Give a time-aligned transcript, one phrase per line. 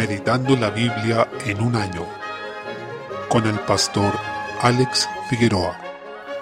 [0.00, 2.06] Meditando la Biblia en un año
[3.28, 4.14] con el pastor
[4.62, 5.78] Alex Figueroa.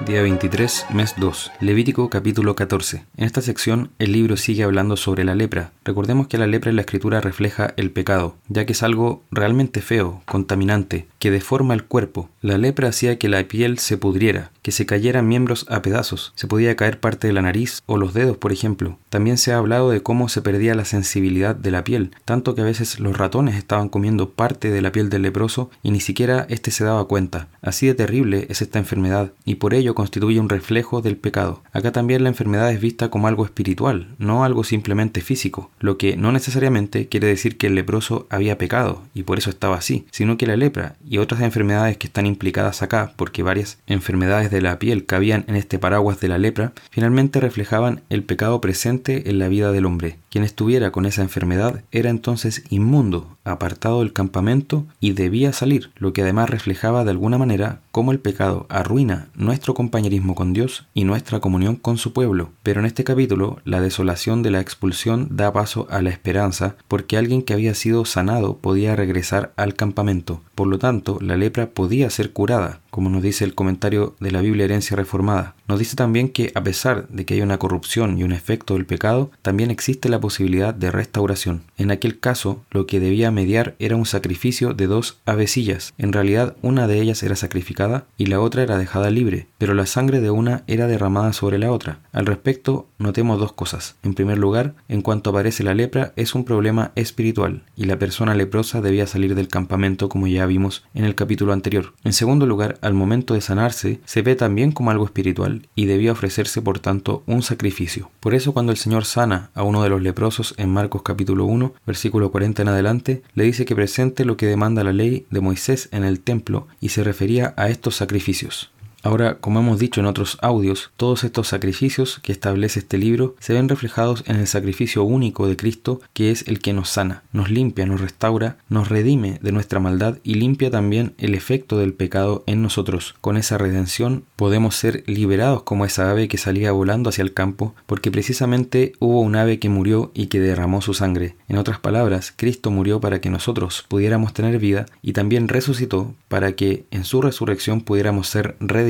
[0.06, 3.02] Día 23, mes 2, Levítico capítulo 14.
[3.16, 5.72] En esta sección el libro sigue hablando sobre la lepra.
[5.84, 9.80] Recordemos que la lepra en la escritura refleja el pecado, ya que es algo realmente
[9.80, 12.28] feo, contaminante, que deforma el cuerpo.
[12.40, 16.46] La lepra hacía que la piel se pudriera, que se cayeran miembros a pedazos, se
[16.46, 18.98] podía caer parte de la nariz o los dedos, por ejemplo.
[19.08, 22.60] También se ha hablado de cómo se perdía la sensibilidad de la piel, tanto que
[22.60, 26.46] a veces los ratones estaban comiendo parte de la piel del leproso y ni siquiera
[26.48, 27.48] éste se daba cuenta.
[27.62, 31.62] Así de terrible es esta enfermedad, y por ello constituye un reflejo del pecado.
[31.72, 36.16] Acá también la enfermedad es vista como algo espiritual, no algo simplemente físico, lo que
[36.16, 40.36] no necesariamente quiere decir que el leproso había pecado y por eso estaba así, sino
[40.36, 44.78] que la lepra y otras enfermedades que están implicadas acá, porque varias enfermedades de la
[44.78, 49.48] piel cabían en este paraguas de la lepra, finalmente reflejaban el pecado presente en la
[49.48, 50.18] vida del hombre.
[50.30, 56.12] Quien estuviera con esa enfermedad era entonces inmundo, apartado del campamento y debía salir, lo
[56.12, 61.04] que además reflejaba de alguna manera cómo el pecado arruina nuestro compañerismo con Dios y
[61.04, 62.50] nuestra comunión con su pueblo.
[62.62, 67.16] Pero en este capítulo, la desolación de la expulsión da paso a la esperanza, porque
[67.16, 70.42] alguien que había sido sanado podía regresar al campamento.
[70.54, 74.42] Por lo tanto, la lepra podía ser curada, como nos dice el comentario de la
[74.42, 75.54] Biblia Herencia Reformada.
[75.68, 78.86] Nos dice también que a pesar de que hay una corrupción y un efecto del
[78.86, 81.60] pecado, también existe la posibilidad de restauración.
[81.76, 85.92] En aquel caso, lo que debía mediar era un sacrificio de dos avecillas.
[85.98, 89.84] En realidad, una de ellas era sacrificada y la otra era dejada libre, pero la
[89.84, 91.98] sangre de una era derramada sobre la otra.
[92.12, 93.96] Al respecto, notemos dos cosas.
[94.02, 98.34] En primer lugar, en cuanto aparece la lepra, es un problema espiritual y la persona
[98.34, 101.92] leprosa debía salir del campamento como ya vimos en el capítulo anterior.
[102.04, 106.12] En segundo lugar, al momento de sanarse, se ve también como algo espiritual y debía
[106.12, 108.10] ofrecerse por tanto un sacrificio.
[108.20, 111.74] Por eso cuando el Señor sana a uno de los leprosos en Marcos capítulo 1,
[111.86, 115.88] versículo 40 en adelante, le dice que presente lo que demanda la ley de Moisés
[115.92, 118.70] en el templo y se refería a estos sacrificios.
[119.02, 123.52] Ahora, como hemos dicho en otros audios, todos estos sacrificios que establece este libro se
[123.52, 127.48] ven reflejados en el sacrificio único de Cristo, que es el que nos sana, nos
[127.48, 132.42] limpia, nos restaura, nos redime de nuestra maldad y limpia también el efecto del pecado
[132.46, 133.14] en nosotros.
[133.20, 137.74] Con esa redención podemos ser liberados como esa ave que salía volando hacia el campo,
[137.86, 141.36] porque precisamente hubo un ave que murió y que derramó su sangre.
[141.48, 146.52] En otras palabras, Cristo murió para que nosotros pudiéramos tener vida y también resucitó para
[146.52, 148.87] que en su resurrección pudiéramos ser redimidos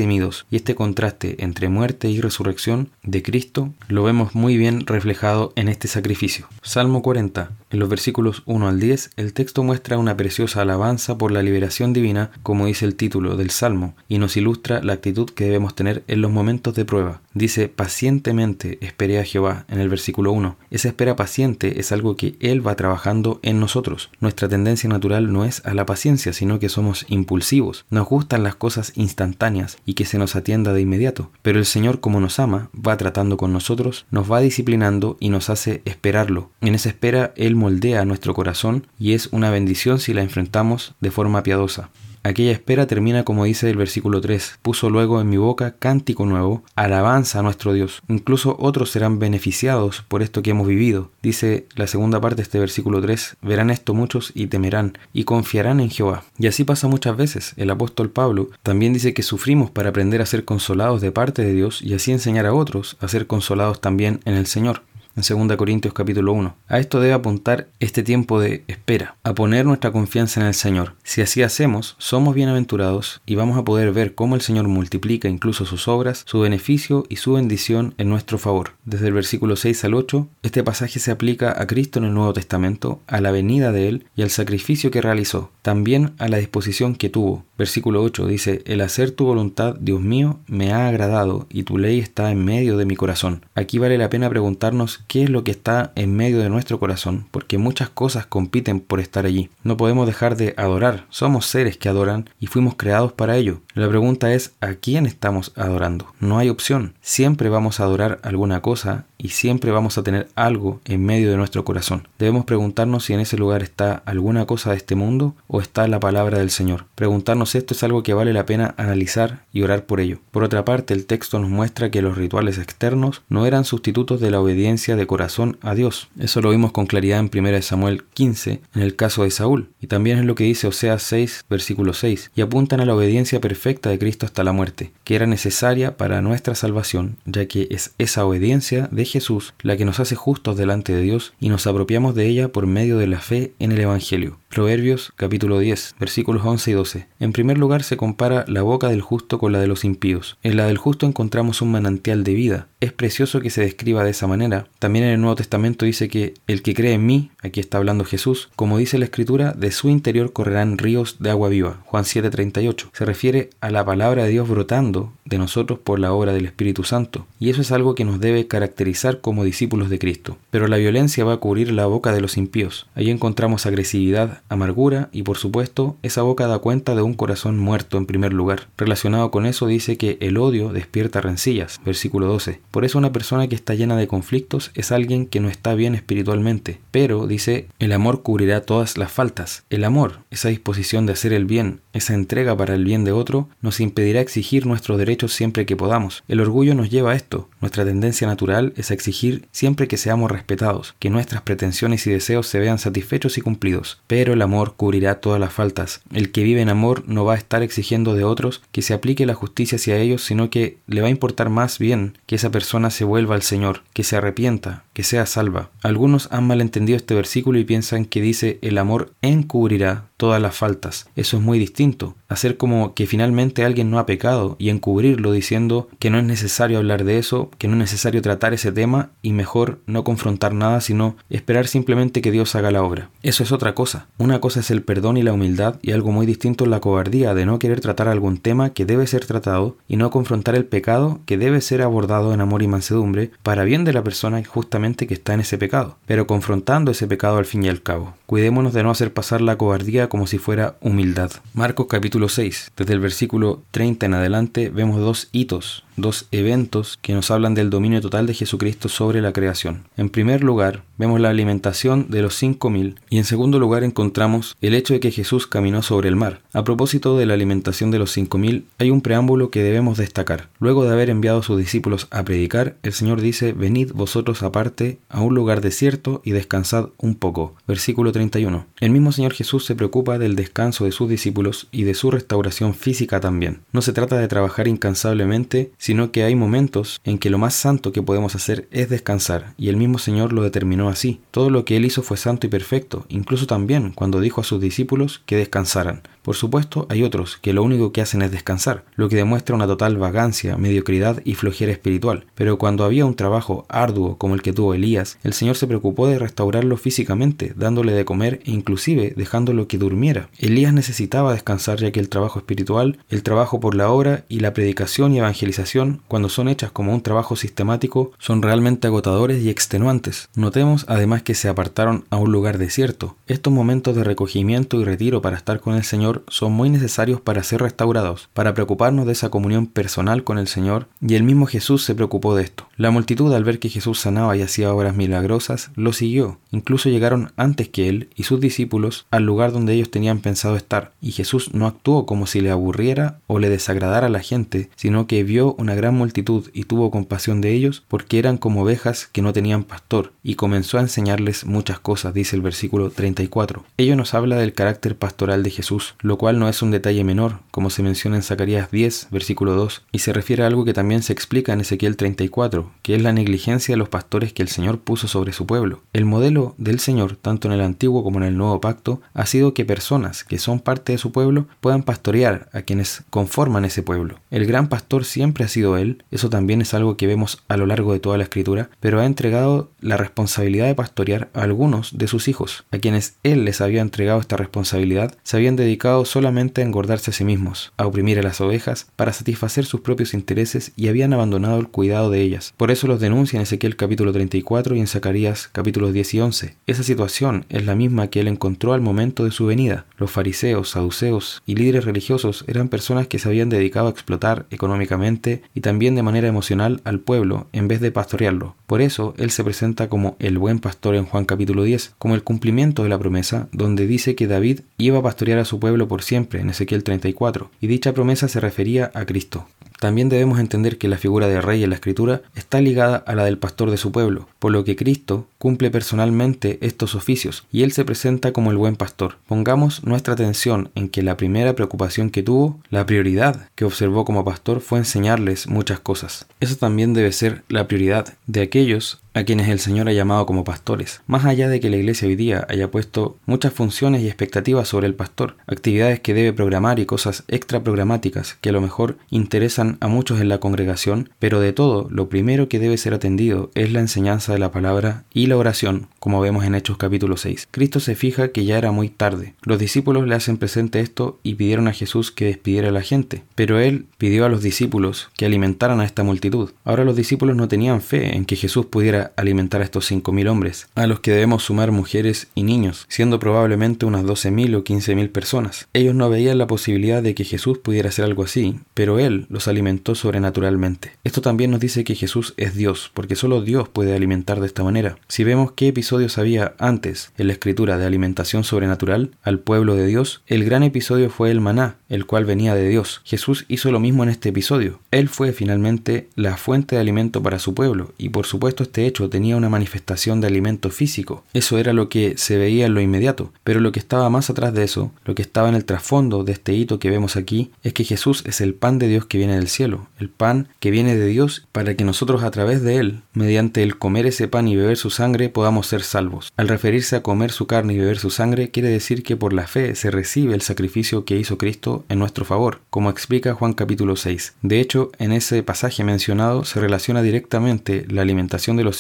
[0.50, 5.69] y este contraste entre muerte y resurrección de Cristo lo vemos muy bien reflejado en
[5.69, 6.47] este sacrificio.
[6.62, 7.50] Salmo 40.
[7.70, 11.92] En los versículos 1 al 10, el texto muestra una preciosa alabanza por la liberación
[11.92, 16.04] divina, como dice el título del Salmo, y nos ilustra la actitud que debemos tener
[16.06, 17.20] en los momentos de prueba.
[17.34, 20.56] Dice, pacientemente esperé a Jehová en el versículo 1.
[20.70, 24.10] Esa espera paciente es algo que Él va trabajando en nosotros.
[24.20, 27.84] Nuestra tendencia natural no es a la paciencia, sino que somos impulsivos.
[27.91, 31.31] Nos gustan las cosas instantáneas y que se nos atienda de inmediato.
[31.41, 35.49] Pero el Señor, como nos ama, va tratando con nosotros, nos va disciplinando y nos
[35.49, 36.50] hace esperarlo.
[36.60, 41.10] En esa espera, Él moldea nuestro corazón y es una bendición si la enfrentamos de
[41.10, 41.88] forma piadosa.
[42.22, 46.62] Aquella espera termina como dice el versículo 3, puso luego en mi boca cántico nuevo,
[46.74, 48.02] alabanza a nuestro Dios.
[48.08, 51.10] Incluso otros serán beneficiados por esto que hemos vivido.
[51.22, 55.80] Dice la segunda parte de este versículo 3, verán esto muchos y temerán y confiarán
[55.80, 56.24] en Jehová.
[56.38, 57.54] Y así pasa muchas veces.
[57.56, 61.52] El apóstol Pablo también dice que sufrimos para aprender a ser consolados de parte de
[61.52, 64.82] Dios y así enseñar a otros a ser consolados también en el Señor
[65.18, 66.54] en 2 Corintios capítulo 1.
[66.68, 70.94] A esto debe apuntar este tiempo de espera, a poner nuestra confianza en el Señor.
[71.02, 75.64] Si así hacemos, somos bienaventurados y vamos a poder ver cómo el Señor multiplica incluso
[75.66, 78.72] sus obras, su beneficio y su bendición en nuestro favor.
[78.84, 82.32] Desde el versículo 6 al 8, este pasaje se aplica a Cristo en el Nuevo
[82.32, 86.94] Testamento, a la venida de Él y al sacrificio que realizó, también a la disposición
[86.94, 87.44] que tuvo.
[87.58, 91.98] Versículo 8 dice, El hacer tu voluntad, Dios mío, me ha agradado y tu ley
[91.98, 93.44] está en medio de mi corazón.
[93.56, 97.26] Aquí vale la pena preguntarnos qué es lo que está en medio de nuestro corazón,
[97.31, 99.50] porque muchas cosas compiten por estar allí.
[99.64, 103.62] No podemos dejar de adorar, somos seres que adoran y fuimos creados para ello.
[103.78, 106.12] La pregunta es, ¿a quién estamos adorando?
[106.19, 110.80] No hay opción, siempre vamos a adorar alguna cosa y siempre vamos a tener algo
[110.84, 112.08] en medio de nuestro corazón.
[112.19, 116.00] Debemos preguntarnos si en ese lugar está alguna cosa de este mundo o está la
[116.00, 116.86] palabra del Señor.
[116.96, 120.19] Preguntarnos esto es algo que vale la pena analizar y orar por ello.
[120.32, 124.32] Por otra parte, el texto nos muestra que los rituales externos no eran sustitutos de
[124.32, 126.08] la obediencia de corazón a Dios.
[126.19, 129.86] Eso lo vimos con claridad en 1 Samuel 15 en el caso de Saúl y
[129.86, 133.68] también es lo que dice Oseas 6 versículo 6 y apuntan a la obediencia perfecta
[133.69, 138.25] de Cristo hasta la muerte, que era necesaria para nuestra salvación, ya que es esa
[138.25, 142.26] obediencia de Jesús la que nos hace justos delante de Dios y nos apropiamos de
[142.26, 144.38] ella por medio de la fe en el Evangelio.
[144.49, 147.06] Proverbios capítulo 10, versículos 11 y 12.
[147.20, 150.38] En primer lugar se compara la boca del justo con la de los impíos.
[150.43, 152.69] En la del justo encontramos un manantial de vida.
[152.80, 154.69] Es precioso que se describa de esa manera.
[154.78, 158.04] También en el Nuevo Testamento dice que el que cree en mí, aquí está hablando
[158.04, 161.80] Jesús, como dice la Escritura, de su interior correrán ríos de agua viva.
[161.86, 162.90] Juan 7:38.
[162.92, 166.84] Se refiere a la palabra de Dios brotando de nosotros por la obra del Espíritu
[166.84, 167.26] Santo.
[167.40, 170.38] Y eso es algo que nos debe caracterizar como discípulos de Cristo.
[170.50, 172.86] Pero la violencia va a cubrir la boca de los impíos.
[172.94, 177.98] Ahí encontramos agresividad, amargura y por supuesto esa boca da cuenta de un corazón muerto
[177.98, 178.69] en primer lugar.
[178.76, 182.60] Relacionado con eso dice que el odio despierta rencillas, versículo 12.
[182.70, 185.94] Por eso una persona que está llena de conflictos es alguien que no está bien
[185.94, 186.81] espiritualmente.
[186.91, 189.65] Pero dice, el amor cubrirá todas las faltas.
[189.70, 193.49] El amor, esa disposición de hacer el bien, esa entrega para el bien de otro,
[193.62, 196.23] nos impedirá exigir nuestros derechos siempre que podamos.
[196.29, 197.49] El orgullo nos lleva a esto.
[197.61, 202.47] Nuestra tendencia natural es a exigir siempre que seamos respetados, que nuestras pretensiones y deseos
[202.47, 204.00] se vean satisfechos y cumplidos.
[204.06, 206.03] Pero el amor cubrirá todas las faltas.
[206.12, 209.26] El que vive en amor no va a estar exigiendo de otros que se aplique
[209.26, 212.57] la justicia hacia ellos, sino que le va a importar más bien que esa persona
[212.90, 215.70] se vuelva al Señor, que se arrepienta, que sea salva.
[215.84, 221.08] Algunos han malentendido este versículo y piensan que dice el amor encubrirá todas las faltas.
[221.14, 222.16] Eso es muy distinto.
[222.28, 226.78] Hacer como que finalmente alguien no ha pecado y encubrirlo diciendo que no es necesario
[226.78, 230.80] hablar de eso, que no es necesario tratar ese tema y mejor no confrontar nada,
[230.80, 233.08] sino esperar simplemente que Dios haga la obra.
[233.22, 234.08] Eso es otra cosa.
[234.18, 237.34] Una cosa es el perdón y la humildad y algo muy distinto es la cobardía
[237.34, 241.20] de no querer tratar algún tema que debe ser tratado y no confrontar el pecado
[241.24, 245.14] que debe ser abordado en amor y mansedumbre para bien de la persona justamente que
[245.14, 248.14] está en ese pecado, pero confrontando ese pecado al fin y al cabo.
[248.26, 251.31] Cuidémonos de no hacer pasar la cobardía como si fuera humildad.
[251.55, 257.12] Marcos capítulo 6, desde el versículo 30 en adelante vemos dos hitos dos eventos que
[257.12, 259.84] nos hablan del dominio total de Jesucristo sobre la creación.
[259.96, 264.56] En primer lugar, vemos la alimentación de los cinco mil y en segundo lugar encontramos
[264.60, 266.40] el hecho de que Jesús caminó sobre el mar.
[266.52, 270.48] A propósito de la alimentación de los cinco mil, hay un preámbulo que debemos destacar.
[270.58, 274.98] Luego de haber enviado a sus discípulos a predicar, el Señor dice, venid vosotros aparte
[275.08, 277.54] a un lugar desierto y descansad un poco.
[277.66, 278.66] Versículo 31.
[278.80, 282.74] El mismo Señor Jesús se preocupa del descanso de sus discípulos y de su restauración
[282.74, 283.60] física también.
[283.72, 287.93] No se trata de trabajar incansablemente, sino que hay momentos en que lo más santo
[287.93, 291.23] que podemos hacer es descansar, y el mismo Señor lo determinó así.
[291.31, 294.61] Todo lo que Él hizo fue santo y perfecto, incluso también cuando dijo a sus
[294.61, 296.02] discípulos que descansaran.
[296.28, 299.66] Por supuesto, hay otros que lo único que hacen es descansar, lo que demuestra una
[299.66, 302.26] total vagancia, mediocridad y flojera espiritual.
[302.34, 306.06] Pero cuando había un trabajo arduo como el que tuvo Elías, el Señor se preocupó
[306.06, 310.28] de restaurarlo físicamente, dándole de comer e inclusive dejándolo que durmiera.
[310.36, 314.52] Elías necesitaba descansar ya que el trabajo espiritual, el trabajo por la obra y la
[314.52, 320.28] predicación y evangelización, cuando son hechas como un trabajo sistemático, son realmente agotadores y extenuantes.
[320.34, 323.16] Notemos además que se apartaron a un lugar desierto.
[323.28, 327.43] Estos momentos de recogimiento y retiro para estar con el Señor son muy necesarios para
[327.43, 331.85] ser restaurados, para preocuparnos de esa comunión personal con el Señor, y el mismo Jesús
[331.85, 332.68] se preocupó de esto.
[332.78, 336.38] La multitud al ver que Jesús sanaba y hacía obras milagrosas, lo siguió.
[336.52, 340.92] Incluso llegaron antes que él y sus discípulos al lugar donde ellos tenían pensado estar,
[341.02, 345.08] y Jesús no actuó como si le aburriera o le desagradara a la gente, sino
[345.08, 349.22] que vio una gran multitud y tuvo compasión de ellos porque eran como ovejas que
[349.22, 353.64] no tenían pastor, y comenzó a enseñarles muchas cosas, dice el versículo 34.
[353.76, 357.41] Ello nos habla del carácter pastoral de Jesús, lo cual no es un detalle menor,
[357.50, 361.03] como se menciona en Zacarías 10, versículo 2, y se refiere a algo que también
[361.03, 364.79] se explica en Ezequiel 34, que es la negligencia de los pastores que el Señor
[364.81, 365.82] puso sobre su pueblo.
[365.93, 369.55] El modelo del Señor, tanto en el antiguo como en el nuevo pacto, ha sido
[369.55, 374.20] que personas que son parte de su pueblo puedan pastorear a quienes conforman ese pueblo.
[374.31, 377.67] El gran pastor siempre ha sido Él, eso también es algo que vemos a lo
[377.67, 382.08] largo de toda la escritura, pero ha entregado la responsabilidad de pastorear a algunos de
[382.08, 386.65] sus hijos, a quienes Él les había entregado esta responsabilidad, se habían dedicado solamente a
[386.65, 390.89] engordarse a sí mismos, a oprimir a las ovejas para satisfacer sus propios intereses y
[390.89, 392.55] habían abandonado el cuidado de ellas.
[392.58, 396.56] Por eso los denuncia en Ezequiel capítulo 34 y en Zacarías capítulos 10 y 11.
[396.67, 399.86] Esa situación es la misma que él encontró al momento de su venida.
[399.96, 405.43] Los fariseos, saduceos y líderes religiosos eran personas que se habían dedicado a explotar económicamente
[405.55, 408.56] y también de manera emocional al pueblo en vez de pastorearlo.
[408.67, 412.24] Por eso él se presenta como el buen pastor en Juan capítulo 10, como el
[412.24, 416.03] cumplimiento de la promesa, donde dice que David iba a pastorear a su pueblo por
[416.03, 419.46] siempre en Ezequiel 34, y dicha promesa se refería a Cristo.
[419.79, 423.25] También debemos entender que la figura de rey en la escritura está ligada a la
[423.25, 427.73] del pastor de su pueblo, por lo que Cristo cumple personalmente estos oficios y él
[427.73, 429.17] se presenta como el buen pastor.
[429.27, 434.25] Pongamos nuestra atención en que la primera preocupación que tuvo, la prioridad que observó como
[434.25, 436.27] pastor fue enseñarles muchas cosas.
[436.41, 440.44] Eso también debe ser la prioridad de aquellos a quienes el Señor ha llamado como
[440.44, 441.01] pastores.
[441.08, 444.87] Más allá de que la iglesia hoy día haya puesto muchas funciones y expectativas sobre
[444.87, 449.77] el pastor, actividades que debe programar y cosas extra programáticas que a lo mejor interesan
[449.81, 453.72] a muchos en la congregación, pero de todo, lo primero que debe ser atendido es
[453.72, 457.48] la enseñanza de la palabra y la oración, como vemos en Hechos capítulo 6.
[457.51, 459.34] Cristo se fija que ya era muy tarde.
[459.43, 463.25] Los discípulos le hacen presente esto y pidieron a Jesús que despidiera a la gente,
[463.34, 466.51] pero él pidió a los discípulos que alimentaran a esta multitud.
[466.65, 470.29] Ahora los discípulos no tenían fe en que Jesús pudiera alimentar a estos cinco mil
[470.29, 474.65] hombres, a los que debemos sumar mujeres y niños, siendo probablemente unas doce mil o
[474.65, 475.69] quince mil personas.
[475.72, 479.48] Ellos no veían la posibilidad de que Jesús pudiera hacer algo así, pero Él los
[479.48, 480.93] alimentó sobrenaturalmente.
[481.05, 484.65] Esto también nos dice que Jesús es Dios, porque solo Dios puede alimentar de esta
[484.65, 484.98] manera.
[485.08, 489.86] Si vemos qué episodios había antes en la escritura de alimentación sobrenatural al pueblo de
[489.86, 493.00] Dios, el gran episodio fue el maná, el cual venía de Dios.
[493.05, 494.81] Jesús hizo lo mismo en este episodio.
[494.91, 498.97] Él fue finalmente la fuente de alimento para su pueblo, y por supuesto este hecho
[499.06, 501.24] tenía una manifestación de alimento físico.
[501.32, 503.32] Eso era lo que se veía en lo inmediato.
[503.44, 506.32] Pero lo que estaba más atrás de eso, lo que estaba en el trasfondo de
[506.32, 509.36] este hito que vemos aquí, es que Jesús es el pan de Dios que viene
[509.36, 513.02] del cielo, el pan que viene de Dios para que nosotros a través de él,
[513.12, 516.33] mediante el comer ese pan y beber su sangre, podamos ser salvos.
[516.37, 519.46] Al referirse a comer su carne y beber su sangre, quiere decir que por la
[519.46, 523.96] fe se recibe el sacrificio que hizo Cristo en nuestro favor, como explica Juan capítulo
[523.96, 524.35] 6.
[524.42, 528.78] De hecho, en ese pasaje mencionado se relaciona directamente la alimentación de los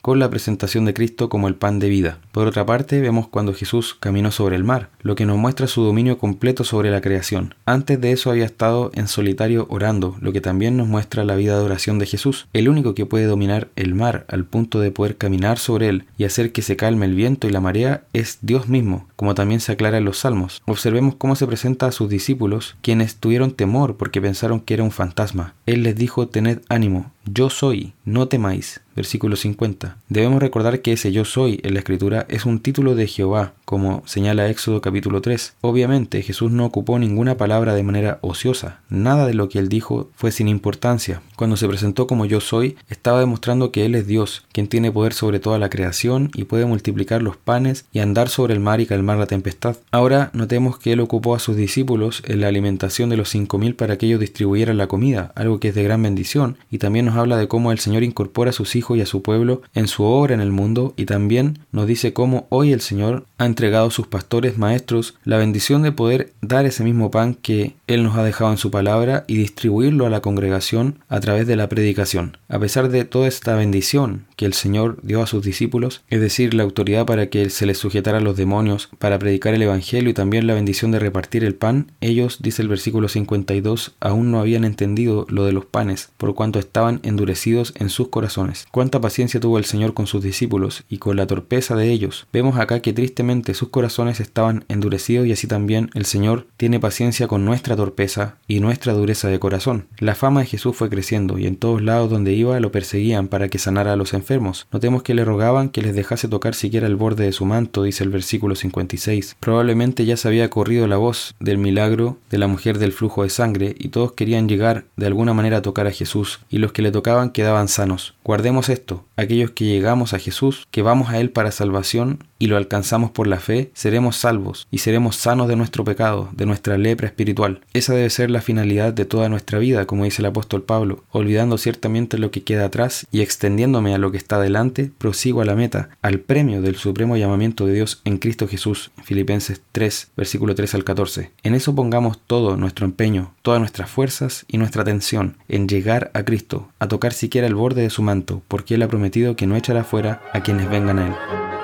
[0.00, 2.18] con la presentación de Cristo como el pan de vida.
[2.32, 5.82] Por otra parte, vemos cuando Jesús caminó sobre el mar, lo que nos muestra su
[5.82, 7.54] dominio completo sobre la creación.
[7.66, 11.58] Antes de eso había estado en solitario orando, lo que también nos muestra la vida
[11.58, 12.46] de oración de Jesús.
[12.54, 16.24] El único que puede dominar el mar al punto de poder caminar sobre él y
[16.24, 19.72] hacer que se calme el viento y la marea es Dios mismo, como también se
[19.72, 20.62] aclara en los salmos.
[20.66, 24.90] Observemos cómo se presenta a sus discípulos, quienes tuvieron temor porque pensaron que era un
[24.90, 25.54] fantasma.
[25.66, 28.80] Él les dijo, tened ánimo, yo soy, no temáis.
[28.96, 29.98] Versículo 50.
[30.08, 34.02] Debemos recordar que ese yo soy en la escritura es un título de Jehová, como
[34.06, 35.56] señala Éxodo capítulo 3.
[35.60, 40.08] Obviamente Jesús no ocupó ninguna palabra de manera ociosa, nada de lo que él dijo
[40.14, 41.20] fue sin importancia.
[41.36, 45.12] Cuando se presentó como yo soy, estaba demostrando que Él es Dios, quien tiene poder
[45.12, 48.86] sobre toda la creación y puede multiplicar los panes y andar sobre el mar y
[48.86, 49.76] calmar la tempestad.
[49.90, 53.74] Ahora notemos que Él ocupó a sus discípulos en la alimentación de los cinco mil
[53.74, 57.15] para que ellos distribuyeran la comida, algo que es de gran bendición, y también nos
[57.18, 60.04] habla de cómo el Señor incorpora a sus hijos y a su pueblo en su
[60.04, 63.90] obra en el mundo, y también nos dice cómo hoy el Señor ha entregado a
[63.90, 68.24] sus pastores maestros la bendición de poder dar ese mismo pan que Él nos ha
[68.24, 72.38] dejado en su palabra y distribuirlo a la congregación a través de la predicación.
[72.48, 76.54] A pesar de toda esta bendición que el Señor dio a sus discípulos, es decir,
[76.54, 80.14] la autoridad para que se les sujetara a los demonios, para predicar el Evangelio y
[80.14, 84.64] también la bendición de repartir el pan, ellos, dice el versículo 52, aún no habían
[84.64, 88.66] entendido lo de los panes, por cuanto estaban endurecidos en sus corazones.
[88.70, 92.26] Cuánta paciencia tuvo el Señor con sus discípulos y con la torpeza de ellos.
[92.32, 97.26] Vemos acá que tristemente sus corazones estaban endurecidos y así también el Señor tiene paciencia
[97.28, 99.86] con nuestra torpeza y nuestra dureza de corazón.
[99.98, 103.48] La fama de Jesús fue creciendo y en todos lados donde iba lo perseguían para
[103.48, 104.66] que sanara a los enfermos.
[104.72, 108.04] Notemos que le rogaban que les dejase tocar siquiera el borde de su manto, dice
[108.04, 109.36] el versículo 56.
[109.40, 113.30] Probablemente ya se había corrido la voz del milagro de la mujer del flujo de
[113.30, 116.82] sangre y todos querían llegar de alguna manera a tocar a Jesús y los que
[116.86, 118.14] le tocaban quedaban sanos.
[118.22, 122.56] Guardemos esto, aquellos que llegamos a Jesús, que vamos a Él para salvación y lo
[122.56, 127.06] alcanzamos por la fe, seremos salvos y seremos sanos de nuestro pecado, de nuestra lepra
[127.06, 127.60] espiritual.
[127.72, 131.58] Esa debe ser la finalidad de toda nuestra vida, como dice el apóstol Pablo, olvidando
[131.58, 135.54] ciertamente lo que queda atrás y extendiéndome a lo que está delante, prosigo a la
[135.54, 138.90] meta, al premio del supremo llamamiento de Dios en Cristo Jesús.
[139.04, 141.30] Filipenses 3, versículo 3 al 14.
[141.42, 146.24] En eso pongamos todo nuestro empeño, todas nuestras fuerzas y nuestra atención, en llegar a
[146.24, 149.56] Cristo, a tocar siquiera el borde de su manto, porque Él ha prometido que no
[149.56, 151.55] echará fuera a quienes vengan a Él.